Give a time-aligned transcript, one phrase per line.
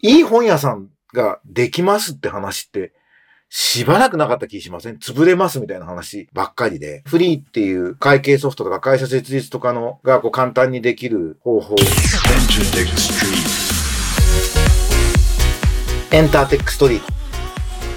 [0.00, 2.92] いい本屋さんができますって話って、
[3.50, 4.98] しばらくなかった気しません？
[4.98, 11.74] 潰れますみたいな話ばっかりで、フリーっていう会計ソフトとか会社設立とかのがこう簡単にできる方法。
[16.12, 17.00] エンターテックストリー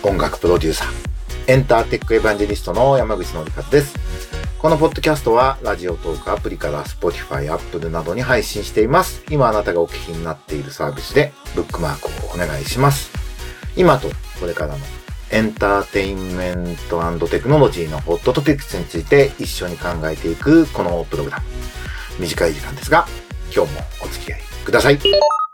[0.02, 0.10] ト。
[0.10, 0.88] 音楽プロデューサー。
[1.48, 3.96] エンターテックエヴァンジェリストの山口のりかです。
[4.62, 9.24] このポッドキャストはラジオトークアプリから Spotify、Apple などに配信しています。
[9.32, 13.12] 今あなたがお聞きになっているサービスでブックマークをお願いします。
[13.76, 14.08] 今と
[14.40, 14.80] これからの
[15.32, 21.44] エンターテインメントテクノロジーのホットトピックスについて一緒に考えていくこのプログラム。
[22.20, 23.08] 短い時間ですが、
[23.52, 25.00] 今日もお付き合いください。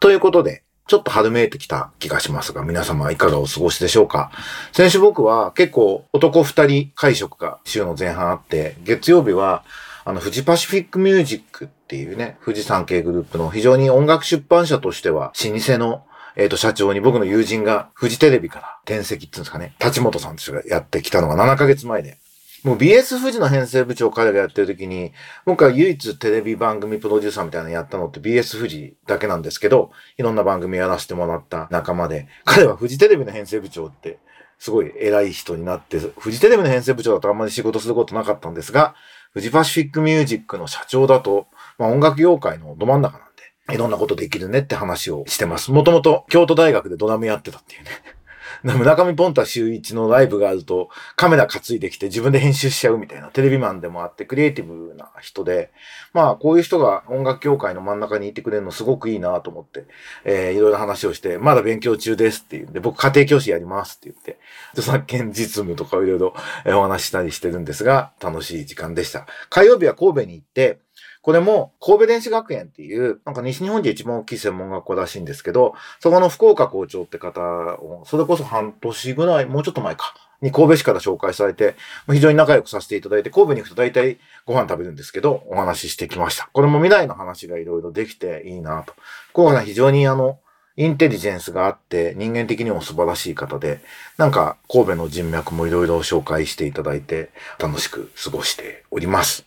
[0.01, 4.31] ということで、ちょっと春めいてきた気がしますが、皆様いかがお過ごしでしょうか？
[4.71, 9.63] 先週僕は結構男二人会食が週の前半あって、月曜日は
[10.05, 16.03] あの、富士パシフィックミュージックっていうね、富士山系グループの非常に音楽出版社としては老舗の
[16.39, 22.19] えっ、と、社長に僕の友人が、フジテレビから転籍っていうんですかね、立本さんですがやってきたのが7ヶ月前で、
[22.67, 25.13] もう BS 富士の編成部長彼がやってる時に、
[25.45, 34.19] 僕は唯一テレビ番組プロデューサーみたいなのやったのって BS 富士だけなんですけど、いろんな番組やらせてもらった仲間で、彼はフジテレビの編成部長って、
[34.59, 38.95] すごい偉い人になって、フジテレビの編成部長だとあんまり仕事することなかったんですが、
[39.31, 43.27] フジパシフィックミュージックの社長だと、まあ音楽業界のど真ん中なん
[43.67, 45.71] でいろんなことできるねって話をしてます。
[45.71, 48.16] もともと京都大学でドラムやってたっていうね。
[48.63, 55.71] 村上ポンタ週一のライブがあるとカメラ担いできて自分で編集しちゃうみたいなテレビマンでもあってクリエイティブな人で、
[56.13, 59.85] まあこういう人が音楽協会の真ん中にいてくれるのすごくいいなと思って、
[60.23, 64.39] えー、いろいろ話をして、まだ勉強中ですって言うんで、僕家庭教師やりますって言って、
[64.71, 66.33] 著作権実務とかいろいろ
[66.65, 69.27] お話したりしてるんですが、楽しい時間でした。
[69.49, 70.79] 火曜日は神戸に行って、
[71.27, 81.75] これも神戸電子学園っていう、なんか西日本で一番大きい専門学校らしいんですけど、そこの福岡校長って方を、それこそ半年ぐらい、もうちょっと前か、に神戸市から紹介されて、
[82.09, 86.49] 非常に仲良くさせていただいて、神戸に行くと大体ご飯食べるんですけど、お話ししてきました。
[86.53, 88.93] これも未来の話がいろいろできていいなと。
[89.31, 90.39] 福岡さん非常にあの、
[90.77, 93.81] インテリジェンスがあって人間的にも素晴らしい方で、
[94.15, 99.45] なんか神戸の人脈もいろいろ紹介していただいて楽しく過ごしております。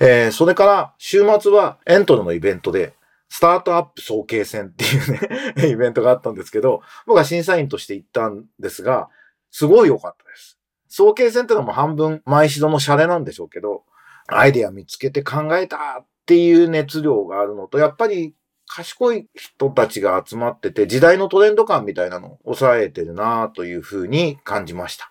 [0.00, 2.94] えー、それから、週末はエントロのイベントで、
[3.28, 9.08] スタートアップ総計戦っていうね イベントがあったんですけど、僕は審査員として行ったんですが、
[9.50, 10.58] すごい良かったです。
[10.88, 13.84] 総計戦ってのも半分、毎度のシャレなんでしょうけど、
[14.28, 18.34] アイデア見つけて考えたっていう熱量があるのと、やっぱり
[18.66, 25.10] 賢い人たちが集まってて、時代のトレンド感みたいなのを抑えてるなというふうに感じました。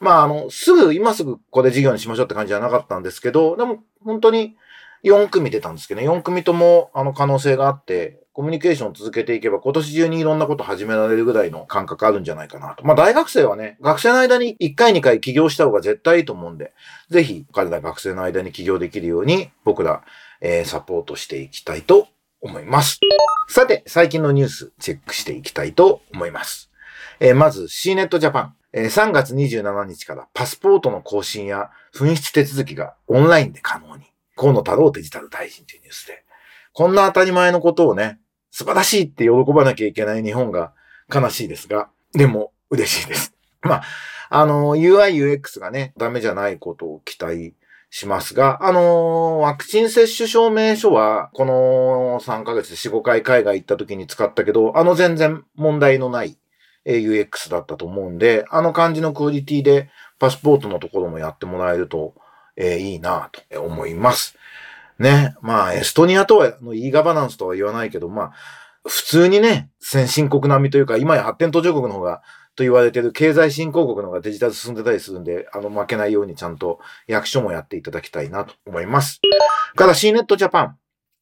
[0.00, 4.56] まあ、あの、すぐ、今すぐこれ事業にしましょうって感じじゃなかったんですけど、でも本当に
[5.04, 12.86] 4組出たんですけどね、4組ともあの可能性があって、コミュニケーションを続けていけば今年中にいろんなこと始められるぐらいの感覚あるんじゃないかなと。
[12.86, 16.72] まあ大学生はね、学生の間に1回2回起業した方が絶対いいと思うんで、
[17.10, 20.04] ぜひ彼ら学生の間に起業できるように僕ら、
[20.40, 22.06] えー、サポートしていきたいと
[22.40, 23.00] 思います。
[23.48, 26.70] さて、最近のニュースチェックしていきたいと思います。
[27.18, 27.66] えー、まず
[28.74, 34.04] 3月27日からパスポートの更新や紛失手続きがオンラインで可能に。
[34.36, 36.24] 河野太郎デジタル大臣というニュースで。
[36.72, 38.20] こんな当たり前のことをね、
[38.50, 40.72] 素晴らしいって喜ばなきゃいけない日本が
[41.12, 43.34] 悲しいですが、でも嬉しいです。
[43.62, 43.82] まあ、
[44.30, 47.54] あの、UI、UX がね、ダメじゃないことを期待
[47.90, 56.36] しますが、あのワクチン接種証明書は、この3ヶ月で4、5回海外行った時に使ったけど、あの全然問題のない
[56.96, 62.14] UX だったと思うんで、あの感じのクオリティでパスポートのところもやってもらえると、
[62.56, 64.36] えー、いいなと思います。
[64.98, 65.36] ね。
[65.40, 68.32] まあ、エストニアとは、の e ガバナンスとは言わないけど、まあ、
[68.86, 72.22] 普通にね、先進国並みというか、今や発展途上国の方が、
[72.56, 79.20] と言われてる経済振興国の方がデジタル進んでたりするんで、あの、負けないようにちゃんと役所もやっていただきたいなと思います。
[79.76, 80.76] から C ネットジャパン、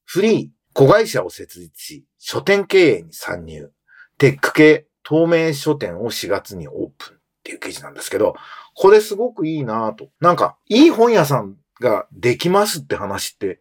[0.06, 3.70] フリー、子会社を設立し、書店経営に参入、
[4.16, 8.34] テック系透明書店を4月にオープンっていう記事なんですけど、
[8.74, 10.08] これすごくいいなと。
[10.20, 13.60] なんか、いい本屋さんができますって話って、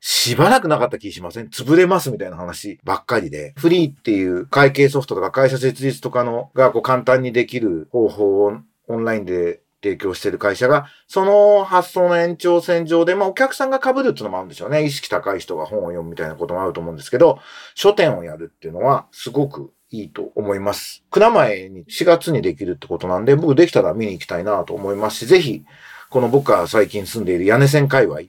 [0.00, 1.48] しばらくなかった気しません？
[1.48, 8.52] 潰れますみたいな話ばっかりで、フリーっていう会計ソフトとか会社設立とかのがこう簡単にできる方法を
[8.88, 14.84] オンラインで提供してる会社が、その発想の延長線上で、まあお客さんが被るっていうのもあるんでしょうね。
[14.84, 17.38] 意識高い人が本を読むみたいなこともあると思うんですけど、
[17.74, 21.04] 書店をやるっていうのはすごくいいと思います。
[21.10, 25.64] 蔵前に4月にできるってことなんで、僕できたら見に行きたいなと思いますし、ぜひ、
[26.10, 28.20] この僕が最近住んでいる屋根線界隈、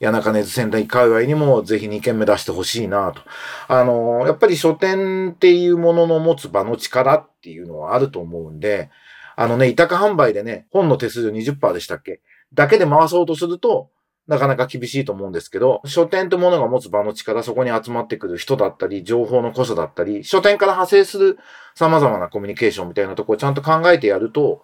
[0.00, 3.20] 谷中根津仙台界隈にもぜひ2件目出してほしいなと。
[3.68, 8.90] あの、やっぱり書店っていうものの持つ場の力っていうのはあると思うんで、
[9.36, 12.20] あのね、委託販売でね、本の手数料20%でしたっけ？
[12.52, 13.90] だけで回そうとすると、
[14.28, 21.38] なかなか厳しいと思うんですけど、書店ってものが持つ場の力、そこに集まってくる人だったり、情報の濃さだったり、書店から派生する
[21.74, 24.62] 様々なコミュニケーションみたいなところをちゃんと考えてやると、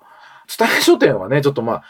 [0.56, 1.82] 伝え書店はね、ちょっとまあ、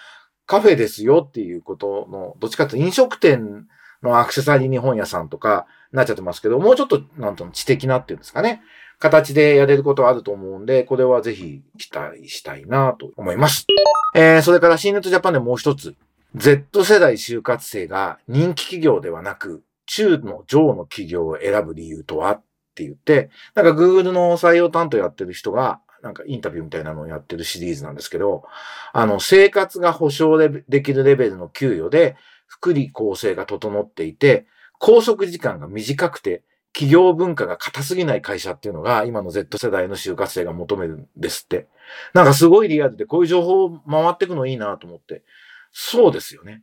[0.47, 3.67] カフェですよっていうことの、どっちかというと飲食店
[4.03, 8.62] のアクセサリー日本屋さんとかなっちゃってますけど、もうちょっと、なんと知的なっていうんですかね。
[8.99, 13.67] 形でやれることはあると思うんで、これはぜひ期待したいなと思います。
[14.14, 15.94] えー、それから C ネットジャパンでもう一つ。
[16.37, 22.43] Z 世代就活生が人気企業ではなく、中の上の企業を選ぶ理由とはっ
[22.75, 28.45] て言って、なんか Google の採用担当やってる人が、なんかインタビューみたいなのをやってるシリーズなんですけど、
[28.93, 32.17] あの、生活が保障できるレベルの給与で、
[32.47, 34.47] 福利厚生が整っていて、
[34.79, 36.43] 拘束時間が短くて、
[36.73, 41.67] 企業文化が硬すぎない会社っていうのが、今の Z 世代の就活生が求めるんですって。
[42.13, 45.25] なんかすごいリアルで、こういう情報を回っていくのいいなと思って。
[45.73, 46.62] そうですよね。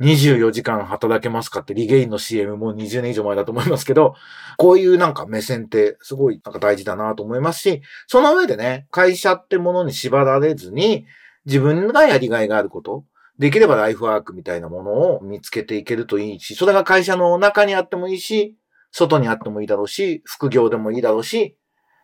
[0.00, 4.14] 24時間働けますかってリゲインの CM も20年以上前だと思いますけど、
[4.56, 11.06] こういうなんか目線ってすごいなんか大事だなと思いますし、その上でね、会社ってものに縛られずに、
[11.44, 13.04] 自分がやりがいがあること、
[13.38, 18.56] できればライフワークみたいなものを見つけていけるといいし、それが会社の中にあってもいいし、
[18.90, 21.56] 外にあってもいいだろうし、副業でもいいだろうし、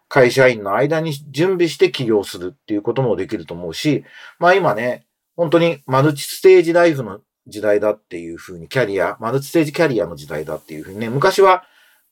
[0.08, 4.05] 会社員の間に準備して起業するっていうこともできると思うし、
[4.38, 5.06] まあ今ね、
[5.38, 11.62] 本当にマルチステージライフの時代だっていうふうに、キャリア、マルチステージキャリアの時代だっていうふうにね、昔は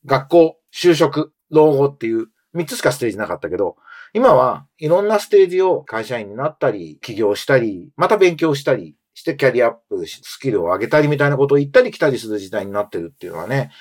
[0.05, 3.75] 学校、就職、老後っていう3つしかステージなかったけど、
[4.15, 13.73] 今はいろんなステージを会社員になったり、起業したり、また勉強したりしてキャリアアップ、スキルを上げたりみたいなことを言ったり来たりする時代になってるっていうのはね、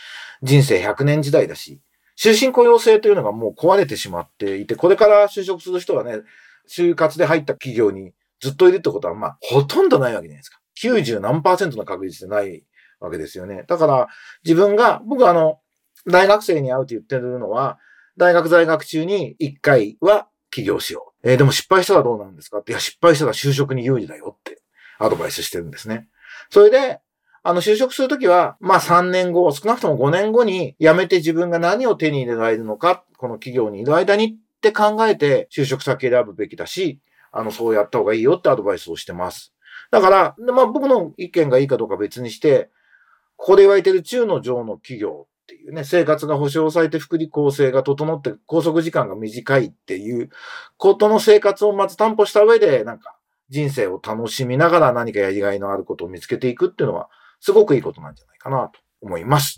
[0.41, 1.79] 人生100年時代だし、
[2.15, 6.21] 終身雇用制というのがもう壊れてしまっていて、これから就職する人はね、
[6.67, 8.13] 就活で入った企業に
[8.45, 10.59] ずっといるってことは、まあ、ほとんどないわけじゃないですか。
[10.81, 12.63] 90何パーセントの確率でない
[12.99, 13.63] わけですよね。
[13.67, 14.07] だから、
[14.43, 15.59] 自分が、僕はあの、
[16.07, 17.79] 大学生に会うって言ってるのは、
[18.17, 21.29] 大学在学中に1回は起業しよう。
[21.29, 22.59] えー、でも失敗したらどうなんですか？
[22.59, 24.61] って、いや、失敗したら就職に有利だよって
[24.99, 26.07] アドバイスしてるんですね。
[26.49, 26.99] それで、
[27.43, 36.99] あの、就職するときは、まあ3年後、少なくとも5年後に辞めて自分が何を手に入れられるのか、この企業にいる間にって考えて就職先選ぶべきだし、
[37.37, 39.53] あの、そうやった方がいいよってアドバイスをしてます。
[39.91, 42.69] だから、まあ僕の意見がいいかどうか別にして、
[43.35, 50.29] ここで言われてる中の上の企業っていうね、生活が保障されて福利厚生が整って拘束時間が短いっていう
[50.77, 53.17] ことの生活をまず担保した上で、なんか
[53.49, 57.09] 人生を楽しみながら何かやりがいのあることを見つけていくっていうのは、
[57.41, 59.57] すごくいいことなんじゃないかなと思います。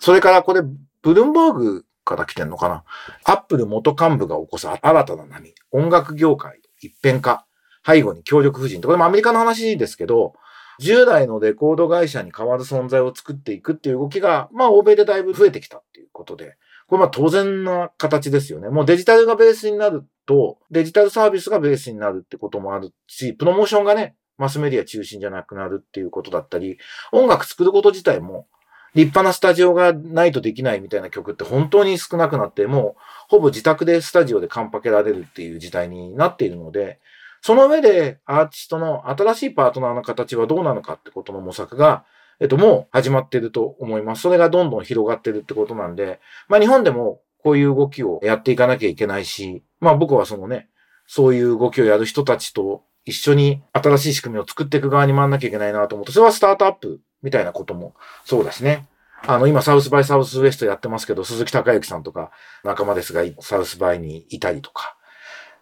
[0.00, 0.62] それからこれ、
[1.02, 2.84] ブルンバーグから来てんのかな？
[3.24, 5.54] アップル元幹部が起こす新たな波。
[5.70, 7.46] 音楽業界一変化、
[7.84, 10.34] 背後に協力夫人とこれもアメリカの話ですけど、
[10.78, 18.68] 従来のレコード会社に代わる存在を作っていくっていう動きが、まあ欧米でだいぶ増えてきたっていうことで、これまあ当然な形ですよね。
[18.68, 26.78] もうデジタルがベースになると、デジタルサービスがベースになるってこともあるし、プロモーションがね、マスメディア中心じゃなくなるっていうことだったり、
[27.10, 28.46] 音楽作ること自体も
[28.94, 36.98] 立派なスタジオがないとできないみたいな曲って本当に少なくなって、もうほぼ自宅でスタジオでカンパケられるっていう時代になっているので、
[37.40, 42.04] その上でアーティストの新しいパートナーの形はどうなのかってことの模索が、
[42.40, 44.22] えっと、もう始まってると思います。
[44.22, 50.68] それがどんどん広がってるってことなんで、まあ日本でもこういう動きをやっていかなきゃいけないし、まあ僕はそのね、
[51.06, 57.94] そういう動きをやる人たちと一緒に新しい仕組みを作っていく側に回らなきゃいけないなと思って、それはスタートアップみたいなことも
[58.24, 58.86] そうですね。
[59.26, 62.30] あの、今、 South by Southwest やってますけど、鈴木隆之さんとか
[62.62, 64.96] 仲間ですが、 South by にいたりとか、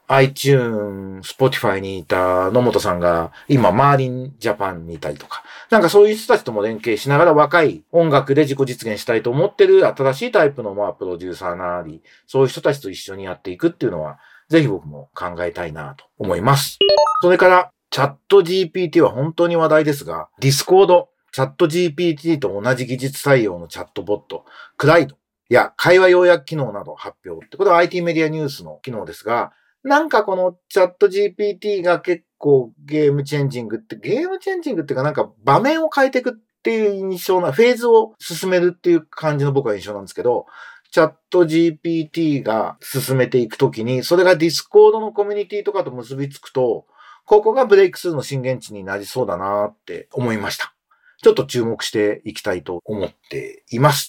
[0.09, 16.79] iTune、Spotify にいた野本さんが、今、 Merlin Japan にいたりとか、なんかそういう人たちとも連携しながら若い音楽で自己実現したいと思ってる新しいタイプの、まあ、プロデューサーなり、そういう人たちと一緒にやっていくっていうのは、ぜひ僕も考えたいなと思います。
[17.21, 24.47] それから、 ChatGPT は本当に話題ですが、 Discord、チャット GPT と同じ技術採用のチャットボット、
[24.79, 25.19] Clyde
[25.51, 29.53] や会話要約機能など発表って、これは IT メディアニュースの機能ですが、
[29.83, 40.47] なんかこのチャット GPT が結構ゲームチェンジングって、ゲームチェンジングっていうかなんか場面を変えていくっていう印象な、フェーズを進めるっていう感じの僕は印象なんですけど、
[40.91, 46.87] チャット GPT が進めていくときに、それが Discord のコミュニティとかと結びつくと、
[47.27, 50.76] ここがブレイクスルーの震源地になりそうだなって思いました。
[51.23, 54.09] ちょっと注目していきたいと思っています。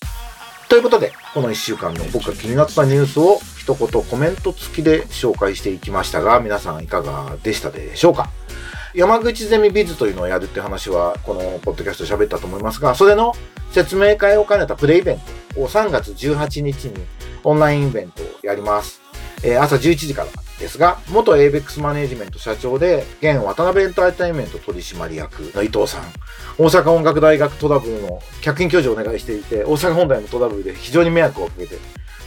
[0.70, 8.30] ということで、この1週間の僕が気になったニュースを一言コメント付きで紹介していきましたが、皆さんいかがでしたでしょうか？
[8.94, 13.34] 山口ゼミビズというのをやるって話は、このポッドキャスト喋ったと思いますが、それの
[13.72, 15.20] 説明会を兼ねたプレイベン
[15.54, 16.94] トを3月18日に
[17.44, 19.02] オンラインイベントをやります。
[19.44, 26.04] えー、朝11時からですが、元 ABEX マネジメント社長で、現渡辺エンターテインメント取締役の伊藤さん、
[26.58, 31.78] 大阪音楽大学トラブルの客員教授をお願いしていて、大阪本大のトラブルで非常に迷惑をかけて、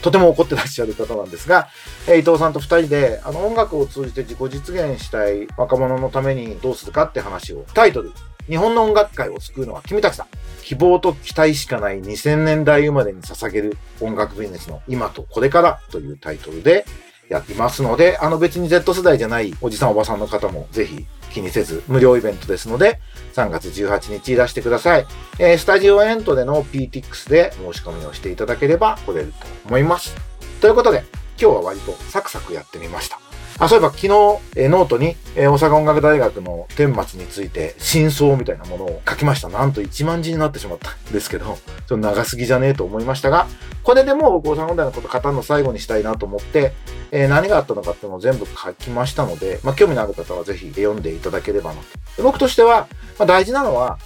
[0.01, 1.69] とても怒ってらっしゃる方なんですが、
[2.07, 8.13] 伊藤さんと二人で、あの音楽を通じて自己実現したい若者のためにどうするかって話を、タイトル、
[8.49, 10.27] 日本の音楽界を救うのは君たちだ。
[10.63, 16.85] 希望と期待しかない2000年代生まれに捧げる音楽ビジネスの今とこれからというタイトルで、
[17.31, 23.01] やってますので、あの別に Z 世代じゃないおじさんおばさんの方もぜひ気にせず無料イベントですので、
[23.35, 25.07] 3月18日いらしてください。
[25.39, 30.15] えー、スタジオ ENTRE の Peatix で申し込みをしていただければ来れると思います。
[30.61, 31.05] ということで、
[31.41, 33.30] 今日は割とサクサクやってみました。
[33.59, 39.49] あ、そういえば昨日、え、ノートに、え、大阪音楽大学の顛末について真相みたいなものを書きました。
[39.49, 43.47] なんと1万字になってしまったんですけど、ちょっと長すぎじゃねえと思いましたが、
[43.83, 46.73] これでもう大阪音大のこと語るの最後にしたいなと思って、
[47.11, 51.81] えー、何があったのかっていうのを全部書きましたので、まあ、興味のある方はぜひ読んでいただければな
[52.17, 52.23] と。
[52.23, 52.89] 僕としては、
[53.19, 53.99] まあ、大事なのは、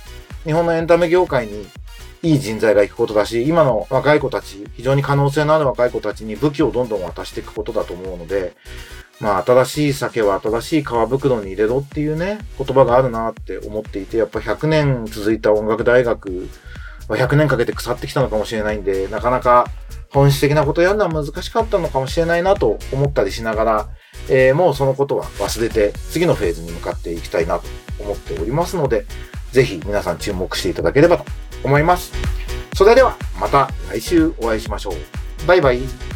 [0.44, 1.66] 日本のエンタメ業界に
[2.22, 8.54] いい人材が行くことだし、今の若い子たち、非常に可能性のある若い子たちに武器をどんどん渡していくことだと思うので、
[9.20, 16.48] まあ、新しい酒は新しい皮袋に入れろっていうね、言葉があるなって思っていて、やっぱ100年続いた音楽大学
[17.08, 19.66] は100年かけて腐ってきたのかもしれないんで、なかなか
[20.10, 23.88] 本質的なことやるのは難しかったのかもしれないなと思ったりしながら、
[24.28, 27.64] えー、もうそのことは忘れて次のフェーズに向かっていきたいなと
[27.98, 29.06] 思っておりますので、
[29.52, 31.24] ぜひ皆さん注目していただければと
[31.62, 32.12] 思います。
[32.74, 35.46] それではまた来週お会いしましょう。
[35.46, 36.13] バイバイ。